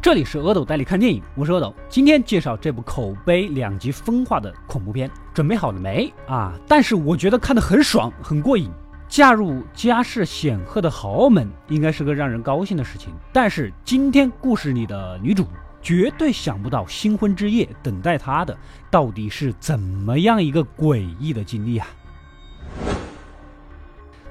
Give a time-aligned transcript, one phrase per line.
[0.00, 6.54] 这里是阿斗带你看电影，我是阿斗，今天介绍这部口碑两极分化的恐怖片，准备好了没啊？
[6.68, 8.70] 但是我觉得看得很爽，很过瘾。
[9.08, 13.12] 嫁入家世显赫的豪门，应该是个让人高兴的事情。
[13.32, 15.48] 但是今天故事里的女主，
[15.82, 18.56] 绝对想不到新婚之夜等待她的
[18.92, 21.88] 到底是怎么样一个诡异的经历啊！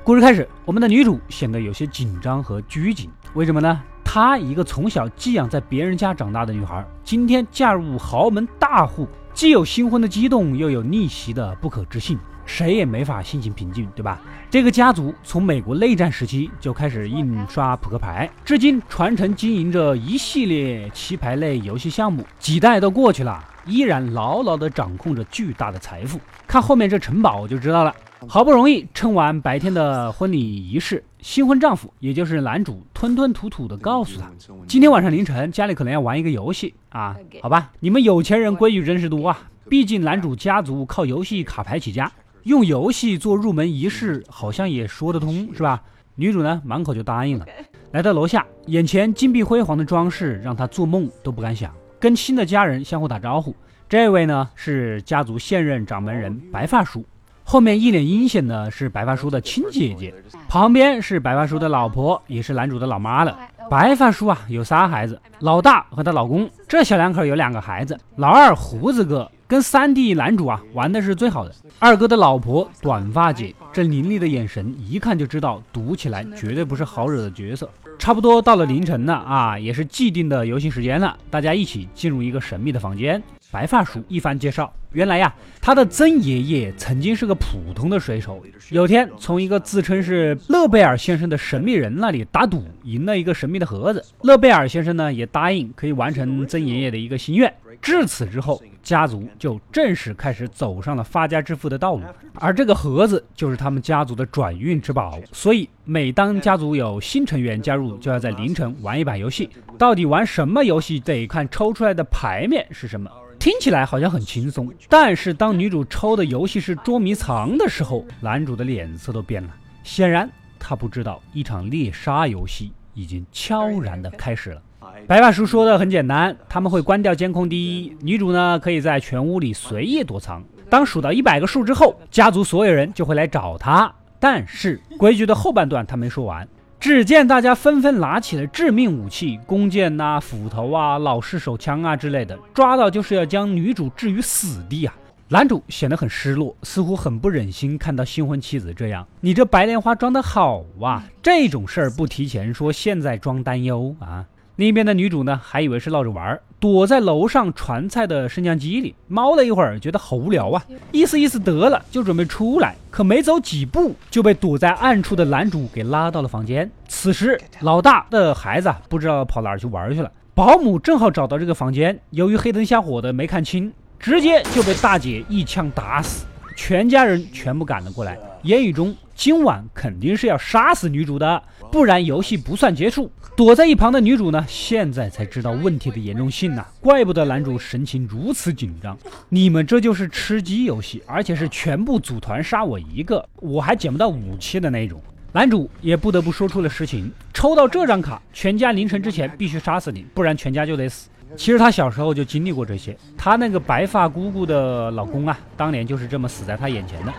[0.02, 3.84] 故事开始，我们的女主显得有些紧张和拘谨，为什么呢？
[4.10, 14.22] 她一个从小寄养在别人家长大的女孩，今天嫁入豪门大户，既有新婚的激动，又有逆袭的不可置信，谁也没法心情平静，对吧？
[14.50, 26.18] 这个家族从美国内战时期就开始印刷扑克牌，至今传承经营着一系列棋牌类游戏项目，几代都过去了，依然牢牢地掌控着巨大的财富。
[26.48, 27.94] 看后面这城堡就知道了。
[28.26, 34.32] 好不容易撑完白天的婚礼仪式，新婚丈夫也就是男主吞吞吐吐的告诉她，
[34.68, 42.12] 今天晚上凌晨家里可能要玩一个游戏啊，好吧，你们有钱人规矩真是多啊，毕竟男主家族靠游戏卡牌起家，
[42.44, 45.84] 用游戏做入门仪式好像也说得通是吧？
[46.16, 47.46] 女主呢满口就答应了，
[47.92, 53.56] 来到楼下，眼前金碧辉煌的装饰让她做梦都不敢想，跟新的家人相互打招呼，
[53.88, 57.06] 这位呢是家族现任掌门人白发叔。
[57.50, 60.14] 后面一脸阴险的是白发叔的亲姐姐，
[60.50, 63.40] 旁边是白发叔的老婆，也是男主的老妈了。
[63.70, 67.98] 白发叔啊，有仨孩子，老大和她老公，这小两口有两个孩子。
[68.18, 71.56] 老二胡子哥跟三弟男主啊玩的是最好的。
[71.80, 77.70] 二哥的老婆短发姐，这凌厉的眼神一看就知道赌起来绝对不是好惹的角色。
[77.98, 83.24] 差不多到了凌晨了啊，也是既定的游戏时间了，大家一起进入一个神秘的房间。
[83.50, 94.04] 白发叔一番介绍，原来呀，他的曾爷爷曾经是个普通的水手，有天从一个自称是勒贝尔先生的神秘人那里打赌，赢了一个神秘的盒子。
[94.24, 97.54] 勒贝尔先生呢也答应可以完成曾爷爷的一个心愿。
[97.82, 102.02] 至此之后，家族就正式开始走上了发家致富的道路，
[102.36, 105.18] 而这个盒子就是他们家族的转运之宝。
[105.32, 109.50] 所以，每当家族有新成员加入，就要在凌晨玩一把游戏。
[109.78, 113.10] 到底玩什么游戏，得看抽出来的牌面是什么。
[113.40, 119.50] 听起来好像很轻松，但是当女主抽的游戏是捉迷藏的时候，男主的脸色都变了。
[119.84, 124.62] 显然，他不知道一场猎杀游戏已经悄然的开始了。
[125.06, 127.48] 白发叔说的很简单，他们会关掉监控。
[127.48, 130.44] 第一，女主呢可以在全屋里随意躲藏。
[130.70, 133.94] 当数到一百个数之后，家族所有人就会来找她。
[134.20, 136.48] 但是规矩的后半段他没说完。
[136.80, 144.96] 只见大家纷纷拿起了致命武器，弓箭呐、斧头啊、老式手枪啊之类的，抓到就是要将女主置于死地啊！
[145.30, 149.06] 男主显得很失落，似乎很不忍心看到新婚妻子这样。
[149.20, 154.24] 你这白莲花装的好啊，这种事儿不提前说，现在装担忧啊！
[154.58, 166.68] 另一边的女主呢，还以为是闹着玩，躲在楼上传菜的升降机里猫了一会儿，觉得好无聊啊，意思意思得了，就准备出来，可没走几步就被躲在暗处的男主给拉到了房间。
[166.88, 176.26] 此时老大的孩子不知道跑哪儿去玩去了，保姆正好找到这个房间，由于黑灯瞎火的没看清，直接就被大姐一枪打死，
[176.56, 183.12] 全家人全部赶了过来，言语中今晚肯定是要杀死女主的，不然游戏不算结束。
[183.38, 188.98] 躲在一旁的女主呢，现在才知道问题的严重性呐，怪不得男主神情如此紧张。
[189.30, 195.00] 你们这就是吃鸡游戏，而且是全部组团杀我一个，我还捡不到武器的那种。
[195.32, 201.08] 男主也不得不说出了实情：抽到这张卡，全家凌晨之前必须杀死你，不然全家就得死。
[201.36, 207.14] 其实他小时候就经历过这些，他那个白发姑姑的老公啊，当年就是这么死在他眼前的。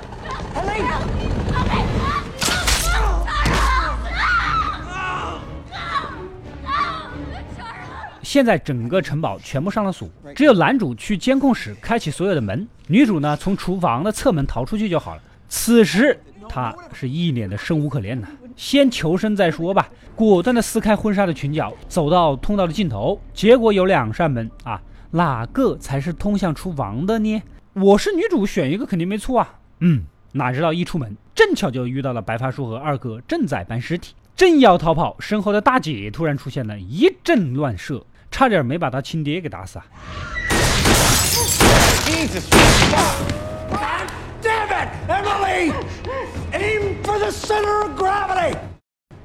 [8.29, 10.07] 现在整个城堡全部上了锁，
[10.37, 15.23] 只有男主去监控室开启所有的门，女主呢从厨房的侧门逃出去就好了。
[15.49, 24.79] 此时他是一脸的生无可恋呐，先求生再说吧，果断的撕开婚纱的裙角，走到通道的尽头，结果有两扇门啊，
[25.13, 27.43] 哪个才是通向厨房的呢？
[27.73, 29.59] 我是女主，选一个肯定没错啊。
[29.81, 38.05] 嗯，哪知道一出门，正巧就遇到了白发叔和二哥正在搬尸体，正要逃跑，身后的大姐突然出现了，一阵乱射。
[38.31, 39.85] 差点没把他亲爹给打死啊！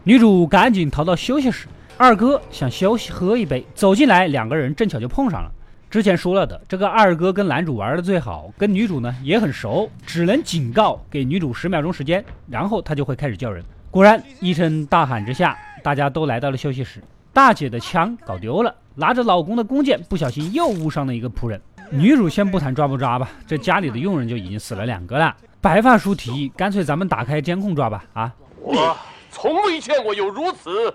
[0.03, 1.67] 女主赶紧逃到休息室，
[1.97, 5.51] 二哥想休息喝一杯，走进来，两个人正巧就碰上了。
[5.89, 13.63] 之前说了的，这个二哥跟男主玩的最好，跟女主呢也很熟，只能警告给女主十秒钟时间，然后他就会开始叫人。
[13.91, 16.99] 果然，一声大喊之下，大家都来到了休息室。
[17.31, 21.59] 大姐的枪搞丢了，拿着老公的弓箭，不小心又误伤了一个仆人。
[21.89, 25.35] 女主先不谈抓不抓吧，这家里的佣人就已经死了两个了。
[25.61, 28.03] 白发叔提议，干脆咱们打开监控抓吧。
[28.13, 28.95] 啊，我
[29.31, 30.93] 从未见过有如此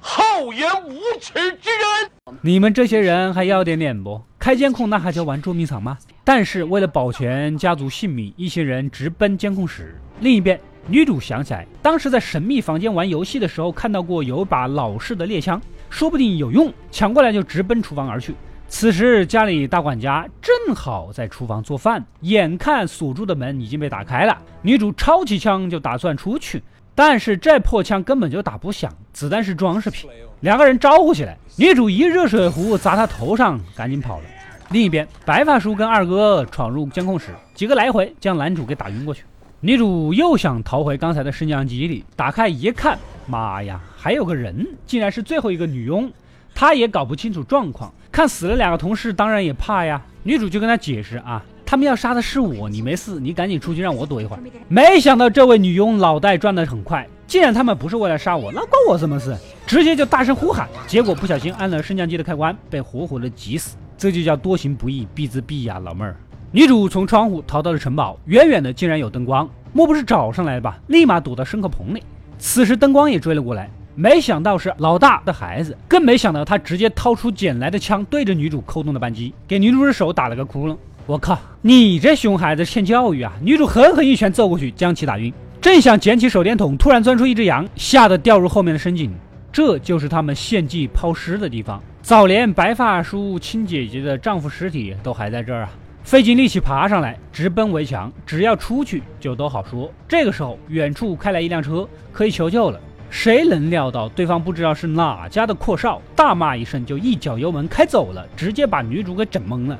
[0.00, 2.36] 厚颜无耻之人。
[2.40, 4.20] 你们这些人还要点脸不？
[4.38, 5.98] 开监控那还叫玩捉迷藏吗？
[6.24, 10.00] 但是为了保全家族性命，一行人直奔监控室。
[10.20, 18.34] 另一边，女主想起来，当时在神秘房间玩游戏的时候，看到过有把老式的猎枪，说不定有用，抢过来就直奔厨房而去。
[18.68, 26.62] 此时家里大管家正好在厨房做饭，眼看锁住的门已经被打开了，女主抄起枪就打算出去，
[26.94, 30.10] 但是这破枪根本就打不响，子弹是装饰品。
[30.40, 34.24] 两个人招呼起来，女主一热水壶砸他头上，赶紧跑了。
[34.70, 39.22] 另一边，白发叔跟二哥闯入监控室，几个来回将男主给打晕过去。
[39.60, 46.10] 女主又想逃回刚才的升降机里，打开一看，妈呀，还有个人，竟然是最后一个女佣。
[46.54, 50.00] 她也搞不清楚状况，看死了两个同事，当然也怕呀。
[50.22, 54.42] 女主就跟他解释啊，他们要杀的是我，你没事，你赶紧出去让我躲一会儿。
[54.68, 59.36] 没想到这位女佣脑袋转得很快，既然他们不是为了杀我，那关我什么事？
[59.66, 63.76] 直接就大声呼喊，结果不小心按了升降机的开关，被活活的挤死。
[63.98, 66.16] 这就叫多行不义必自毙呀，老妹儿。
[66.52, 70.78] 女主从窗户逃到了城堡，远远的竟然有灯光，莫不是找上来的吧？
[70.86, 72.02] 立马躲到牲口棚里。
[72.38, 80.76] 此时灯光也追了过来，没想到是老大的孩子，更没想到他直接掏出捡来的枪，对着女主扣动了扳机，给女主的手打了个窟窿。
[81.06, 83.32] 我靠，你这熊孩子欠教育啊！
[83.40, 85.32] 女主狠狠一拳揍过去，将其打晕。
[85.60, 89.12] 正想捡起手电筒，突然钻出一只羊，吓得掉入后面的深井。
[89.52, 91.82] 这就是他们献祭抛尸的地方。
[92.02, 95.70] 早连白发叔亲姐姐的丈夫尸体都还在这儿啊！
[96.06, 98.12] 费尽力气爬上来，直奔围墙。
[98.24, 99.92] 只要出去就都好说。
[100.06, 102.78] 这个时候，远处开来一辆车，可以求救了。
[103.10, 109.76] 谁能料到对方不知道是哪家的阔少，大骂一声就一脚油门开走了，直接把女主给整懵了。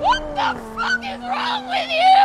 [0.00, 2.15] What the fuck is wrong with you?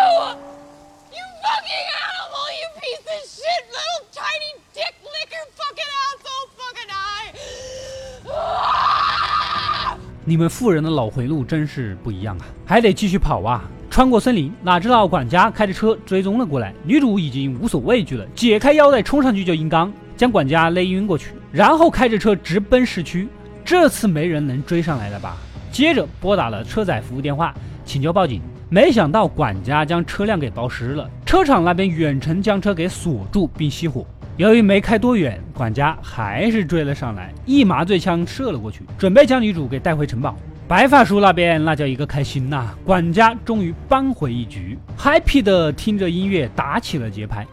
[10.23, 12.45] 你们富人的脑回路真是不一样啊！
[12.63, 13.63] 还得继续跑啊！
[13.89, 16.73] 穿过森林，哪知道管家开着车追踪了过来。
[16.83, 23.27] 女主已经无所畏惧了，解开腰带冲上去就硬刚，将管家勒晕过去，然后开着车直奔市区。
[23.65, 25.38] 这次没人能追上来了吧？
[25.71, 27.53] 接着拨打了车载服务电话，
[27.83, 28.39] 请求报警。
[28.69, 34.06] 没想到管家将车辆给包尸了，车厂那边远程将车给锁住并熄火。
[34.38, 40.36] 由于没开多远，管家还是追了上来，一麻醉枪射了过去，准备将女主给带回城堡。
[40.69, 47.45] 白发叔那边那叫一个开心呐，管家终于扳回一局，happy 的听着音乐打起了节拍。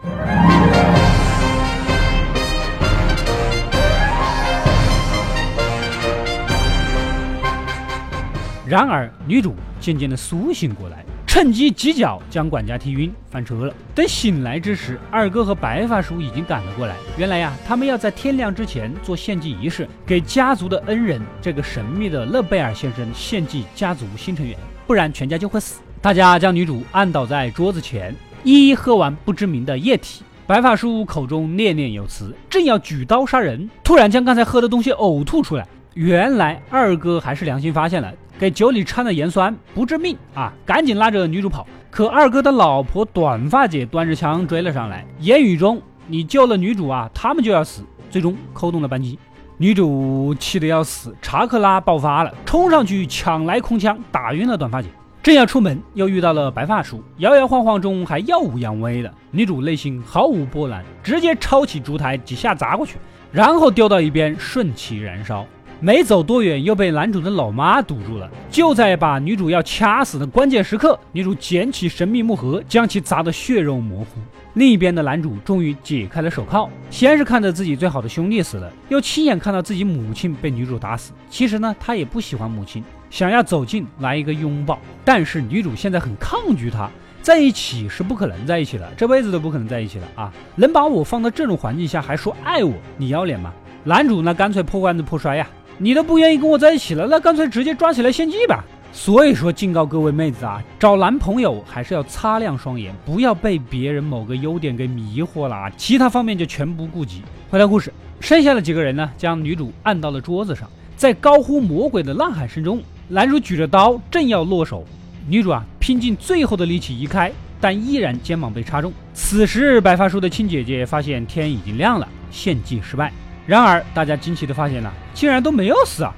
[8.65, 11.03] 然而，女主渐渐的苏醒过来。
[11.39, 13.73] 趁机几脚将管家踢晕，翻车了。
[13.95, 16.93] 等醒来之时，二哥和白发叔已经赶了过来。
[17.17, 24.53] 原来呀，他们要在天亮之前做献祭仪式，给家族的恩人这个神秘的勒贝尔先生献祭家族新成员，
[24.85, 25.79] 不然全家就会死。
[26.01, 28.13] 大家将女主按倒在桌子前，
[28.43, 30.25] 一一喝完不知名的液体。
[30.45, 35.65] 白发叔口中念念有词，正要举刀杀人，突然将刚才喝的东西呕吐出来。
[35.93, 38.13] 原来二哥还是良心发现了。
[38.39, 40.53] 给酒里掺了盐酸，不致命啊！
[40.65, 41.67] 赶紧拉着女主跑。
[41.91, 47.83] 可二哥的老婆短发姐端着枪追了上来，言语中你救了女主啊，他们就要死。
[48.09, 49.19] 最终扣动了扳机，
[49.57, 54.87] 女主气得要死，查克拉爆发了，冲上去抢来空枪，打晕了短发姐。
[55.21, 59.13] 正要出门，又遇到了白发叔，摇摇晃晃中还耀武扬威的。
[59.31, 62.95] 女主内心毫无波澜，直接抄起烛台几下砸过去，
[63.33, 65.45] 然后丢到一边，顺其燃烧。
[65.81, 68.29] 没走多远，又被男主的老妈堵住了。
[68.51, 74.19] 就在把女主要掐死的关键时刻，女主捡起神秘木盒，将其砸得血肉模糊。
[74.55, 81.13] 另一边的男主终于解开了手铐，先是看着自己最好的兄弟死了，又亲眼看到自己母亲被女主打死。
[81.29, 86.89] 其实呢，他也不喜欢母亲，想要走近来一个拥抱，但是女主现在很抗拒他，
[87.21, 90.33] 在一起是不可能在一起的，这辈子都不可能在一起了啊！
[90.55, 93.53] 能把我放到这种环境下还说爱我，你要脸吗？
[93.85, 95.47] 男主呢干脆破罐子破摔呀！
[95.81, 98.63] 你都不愿意跟我在一起了，那干脆直接抓起来献祭吧。
[98.91, 107.21] 所以说，警告各位妹子啊，找男朋友还是要擦亮双眼，不要被别人某个优点给迷惑了啊，其他方面就全不顾及。
[107.49, 114.83] 回到故事，剩下的几个人呢，将女主按到了桌子上，在高呼魔鬼的呐喊声中，男主举着刀正要落手，
[115.29, 117.31] 女主啊拼尽最后的力气移开，
[117.61, 118.91] 但依然肩膀被插中。
[119.13, 123.13] 此时，白发叔的亲姐姐发现天已经亮了，献祭失败。
[123.49, 126.13] 然而，大家惊奇的发现呢，竟然都没有死啊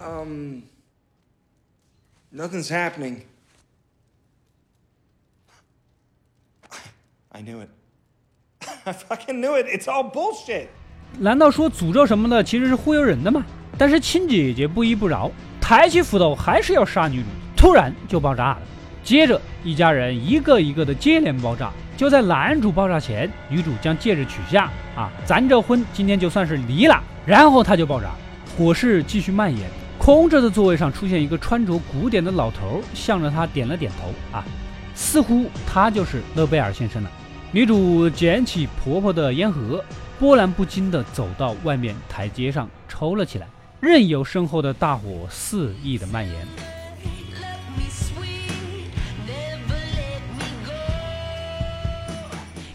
[0.00, 0.60] ！Um,
[2.34, 3.18] nothing's happening.
[7.28, 7.68] I knew it.
[8.84, 9.66] I fucking knew it.
[9.66, 10.68] It's all bullshit.
[11.18, 13.44] 难道说诅咒什么的其实是忽悠人的吗？
[13.76, 18.62] 但是亲姐姐不依不饶，抬起斧头还是要杀女主，突然就爆炸了。
[19.04, 21.70] 接着，一家人一个一个的接连爆炸。
[22.02, 27.00] 就在男主爆炸前，女主将戒指取下，啊，咱这婚今天就算是离了。
[27.24, 28.10] 然后他就爆炸，
[28.58, 29.70] 火势继续蔓延。
[30.00, 34.44] 空着的座位上出现一个穿着古典的老头，向着他点了点头，啊，
[34.96, 37.10] 似乎他就是勒贝尔先生了。
[37.52, 39.80] 女主捡起婆婆的烟盒，
[40.18, 43.46] 波澜不惊地走到外面台阶上抽了起来，
[43.78, 46.34] 任由身后的大火肆意的蔓延。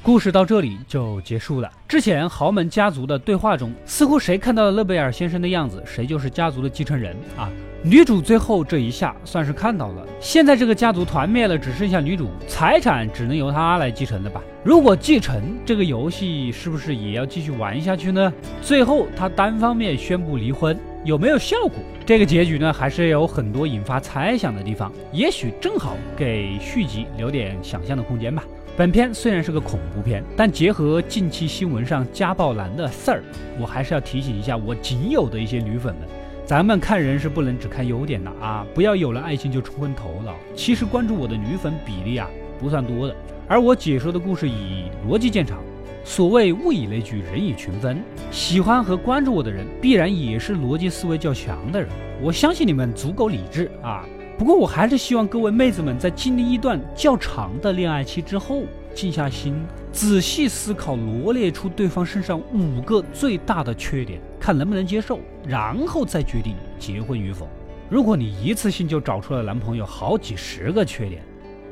[0.08, 1.70] 故事到这里就结束了。
[1.86, 7.52] 之前豪门家族的对话中，似乎谁看到了勒贝尔先生的样子，谁就是家族的继承人啊。
[7.84, 10.08] 女主最后这一下算是看到了。
[10.22, 14.42] 现在这个家族团灭了，只剩下女主，财产只能由她来继承了吧？
[14.64, 18.32] 如果继承这个游戏，是不是也要继续玩下去呢？
[18.62, 21.80] 最后她单方面宣布离婚，有没有效果？
[22.06, 24.90] 这个结局呢，还是有很多引发猜想的地方。
[25.12, 28.42] 也许正好给续集留点想象的空间吧。
[28.78, 33.24] 本片虽然是个恐怖片，但结合近期新闻上家暴男的事儿，
[33.60, 36.08] 我还是要提醒一下我仅有的一些女粉们：
[36.46, 38.64] 咱们看人是不能只看优点的啊！
[38.76, 40.36] 不要有了爱情就冲昏头脑。
[40.54, 42.30] 其实关注我的女粉比例啊
[42.60, 43.16] 不算多的，
[43.48, 45.58] 而我解说的故事以逻辑见长。
[46.04, 47.98] 所谓物以类聚，人以群分，
[48.30, 51.90] 喜欢和关注我的人必然也是逻辑思维较强的人。
[52.22, 54.06] 我相信你们足够理智啊。
[54.38, 59.56] 不过，我还是希望各位妹子们在经历一段较长的恋爱期之后，静下心，
[59.92, 67.48] 仔细思考，罗列出对方身上五个最大的缺点，看能不能接受，然后再决定结婚与否。
[67.90, 71.24] 如果你一次性就找出了男朋友好几十个缺点，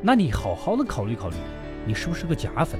[0.02, 1.36] 那你好好的考虑考虑，
[1.86, 2.80] 你是不是个假粉？